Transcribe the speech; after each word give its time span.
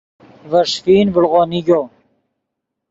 ڤے 0.49 0.61
ݰیفین 0.71 1.05
ڤڑو 1.13 1.41
نیگو 1.51 1.81